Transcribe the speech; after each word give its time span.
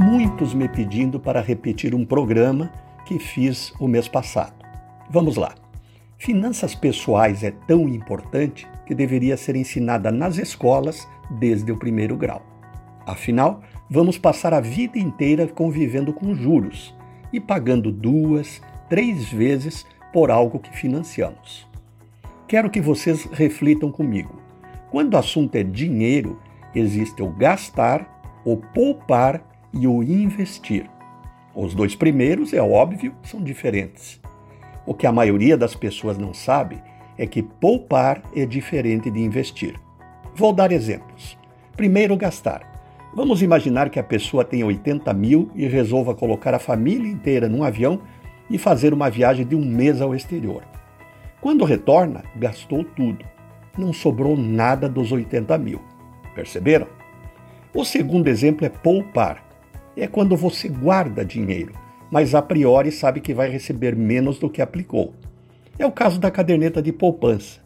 muitos 0.00 0.54
me 0.54 0.66
pedindo 0.66 1.20
para 1.20 1.42
repetir 1.42 1.94
um 1.94 2.06
programa 2.06 2.72
que 3.04 3.18
fiz 3.18 3.70
o 3.78 3.86
mês 3.86 4.08
passado. 4.08 4.54
Vamos 5.10 5.36
lá. 5.36 5.54
Finanças 6.16 6.74
pessoais 6.74 7.42
é 7.42 7.50
tão 7.50 7.86
importante 7.86 8.66
que 8.86 8.94
deveria 8.94 9.36
ser 9.36 9.56
ensinada 9.56 10.10
nas 10.10 10.38
escolas 10.38 11.06
desde 11.30 11.70
o 11.70 11.76
primeiro 11.76 12.16
grau. 12.16 12.40
Afinal, 13.06 13.60
vamos 13.90 14.16
passar 14.16 14.54
a 14.54 14.60
vida 14.60 14.98
inteira 14.98 15.46
convivendo 15.46 16.14
com 16.14 16.34
juros 16.34 16.94
e 17.30 17.38
pagando 17.38 17.92
duas, 17.92 18.62
três 18.88 19.30
vezes 19.30 19.84
por 20.14 20.30
algo 20.30 20.58
que 20.58 20.74
financiamos. 20.74 21.68
Quero 22.48 22.70
que 22.70 22.80
vocês 22.80 23.26
reflitam 23.26 23.92
comigo. 23.92 24.40
Quando 24.90 25.12
o 25.12 25.18
assunto 25.18 25.56
é 25.56 25.62
dinheiro, 25.62 26.40
existe 26.74 27.22
o 27.22 27.28
gastar, 27.28 28.40
o 28.46 28.56
poupar 28.56 29.49
e 29.72 29.86
o 29.86 30.02
investir. 30.02 30.88
Os 31.54 31.74
dois 31.74 31.94
primeiros, 31.94 32.52
é 32.52 32.62
óbvio, 32.62 33.14
são 33.22 33.42
diferentes. 33.42 34.20
O 34.86 34.94
que 34.94 35.06
a 35.06 35.12
maioria 35.12 35.56
das 35.56 35.74
pessoas 35.74 36.16
não 36.16 36.32
sabe 36.32 36.82
é 37.18 37.26
que 37.26 37.42
poupar 37.42 38.22
é 38.34 38.46
diferente 38.46 39.10
de 39.10 39.20
investir. 39.20 39.74
Vou 40.34 40.52
dar 40.52 40.72
exemplos. 40.72 41.36
Primeiro, 41.76 42.16
gastar. 42.16 42.70
Vamos 43.14 43.42
imaginar 43.42 43.90
que 43.90 43.98
a 43.98 44.04
pessoa 44.04 44.44
tenha 44.44 44.64
80 44.64 45.12
mil 45.12 45.50
e 45.54 45.66
resolva 45.66 46.14
colocar 46.14 46.54
a 46.54 46.58
família 46.58 47.10
inteira 47.10 47.48
num 47.48 47.64
avião 47.64 48.00
e 48.48 48.56
fazer 48.56 48.94
uma 48.94 49.10
viagem 49.10 49.44
de 49.44 49.56
um 49.56 49.64
mês 49.64 50.00
ao 50.00 50.14
exterior. 50.14 50.62
Quando 51.40 51.64
retorna, 51.64 52.22
gastou 52.36 52.84
tudo. 52.84 53.24
Não 53.76 53.92
sobrou 53.92 54.36
nada 54.36 54.88
dos 54.88 55.10
80 55.10 55.58
mil. 55.58 55.80
Perceberam? 56.34 56.86
O 57.74 57.84
segundo 57.84 58.28
exemplo 58.28 58.64
é 58.64 58.68
poupar. 58.68 59.49
É 59.96 60.06
quando 60.06 60.36
você 60.36 60.68
guarda 60.68 61.24
dinheiro, 61.24 61.72
mas 62.10 62.34
a 62.34 62.42
priori 62.42 62.90
sabe 62.90 63.20
que 63.20 63.34
vai 63.34 63.48
receber 63.48 63.96
menos 63.96 64.38
do 64.38 64.50
que 64.50 64.62
aplicou. 64.62 65.14
É 65.78 65.86
o 65.86 65.92
caso 65.92 66.20
da 66.20 66.30
caderneta 66.30 66.82
de 66.82 66.92
poupança. 66.92 67.60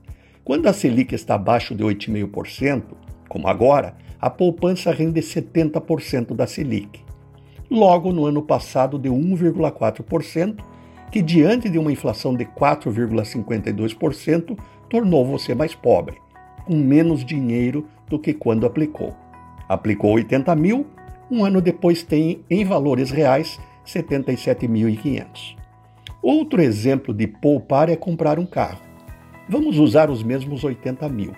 Quando 0.44 0.66
a 0.66 0.72
Selic 0.72 1.14
está 1.14 1.34
abaixo 1.34 1.74
de 1.74 1.82
8,5%, 1.82 2.84
como 3.28 3.48
agora, 3.48 3.96
a 4.20 4.30
poupança 4.30 4.92
rende 4.92 5.20
70% 5.20 6.34
da 6.34 6.46
Selic. 6.46 7.02
Logo, 7.70 8.12
no 8.12 8.26
ano 8.26 8.42
passado 8.42 8.98
deu 8.98 9.14
1,4%, 9.14 10.62
que 11.10 11.22
diante 11.22 11.68
de 11.68 11.78
uma 11.78 11.92
inflação 11.92 12.34
de 12.34 12.44
4,52%, 12.44 14.58
tornou 14.88 15.24
você 15.24 15.54
mais 15.54 15.74
pobre, 15.74 16.16
com 16.66 16.76
menos 16.76 17.24
dinheiro 17.24 17.86
do 18.08 18.18
que 18.18 18.32
quando 18.32 18.66
aplicou. 18.66 19.14
Aplicou 19.68 20.12
80 20.12 20.54
mil, 20.54 20.86
um 21.30 21.44
ano 21.44 21.60
depois 21.60 22.02
tem, 22.02 22.44
em 22.50 22.64
valores 22.64 23.10
reais, 23.10 23.58
77.500. 23.86 25.56
Outro 26.22 26.62
exemplo 26.62 27.12
de 27.12 27.26
poupar 27.26 27.88
é 27.88 27.96
comprar 27.96 28.38
um 28.38 28.46
carro. 28.46 28.80
Vamos 29.48 29.78
usar 29.78 30.10
os 30.10 30.22
mesmos 30.22 30.64
80 30.64 31.08
mil. 31.08 31.32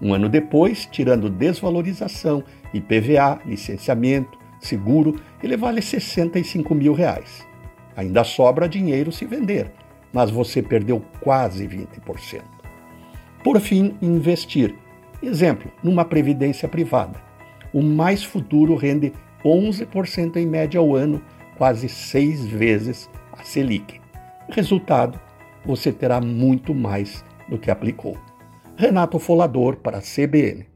Um 0.00 0.14
ano 0.14 0.28
depois, 0.28 0.86
tirando 0.86 1.28
desvalorização, 1.28 2.42
IPVA, 2.72 3.40
licenciamento, 3.44 4.38
seguro, 4.60 5.20
ele 5.42 5.56
vale 5.56 5.82
65 5.82 6.74
mil 6.74 6.92
reais. 6.92 7.46
Ainda 7.96 8.24
sobra 8.24 8.68
dinheiro 8.68 9.10
se 9.10 9.26
vender, 9.26 9.72
mas 10.12 10.30
você 10.30 10.62
perdeu 10.62 11.02
quase 11.20 11.66
20%. 11.66 12.42
Por 13.42 13.60
fim, 13.60 13.96
investir. 14.00 14.74
Exemplo, 15.22 15.70
numa 15.82 16.04
previdência 16.04 16.68
privada. 16.68 17.29
O 17.72 17.82
mais 17.82 18.22
futuro 18.22 18.74
rende 18.74 19.12
11% 19.44 20.36
em 20.36 20.46
média 20.46 20.78
ao 20.78 20.94
ano, 20.94 21.22
quase 21.56 21.88
seis 21.88 22.44
vezes 22.46 23.08
a 23.32 23.42
Selic. 23.42 24.00
Resultado, 24.48 25.18
você 25.64 25.92
terá 25.92 26.20
muito 26.20 26.74
mais 26.74 27.24
do 27.48 27.58
que 27.58 27.70
aplicou. 27.70 28.16
Renato 28.76 29.18
Folador 29.18 29.76
para 29.76 29.98
a 29.98 30.00
CBN. 30.00 30.69